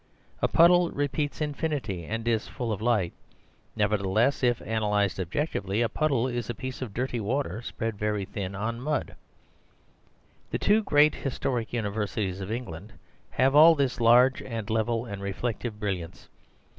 A 0.41 0.47
puddle 0.47 0.89
repeats 0.89 1.41
infinity, 1.41 2.05
and 2.05 2.27
is 2.27 2.47
full 2.47 2.71
of 2.71 2.81
light; 2.81 3.13
nevertheless, 3.75 4.41
if 4.41 4.59
analyzed 4.63 5.19
objectively, 5.19 5.83
a 5.83 5.89
puddle 5.89 6.25
is 6.27 6.49
a 6.49 6.55
piece 6.55 6.81
of 6.81 6.91
dirty 6.91 7.19
water 7.19 7.61
spread 7.61 7.99
very 7.99 8.25
thin 8.25 8.55
on 8.55 8.81
mud. 8.81 9.15
The 10.49 10.57
two 10.57 10.81
great 10.81 11.13
historic 11.13 11.71
universities 11.71 12.41
of 12.41 12.51
England 12.51 12.93
have 13.29 13.53
all 13.53 13.75
this 13.75 13.99
large 14.01 14.41
and 14.41 14.67
level 14.71 15.05
and 15.05 15.21
reflective 15.21 15.79
brilliance. 15.79 16.29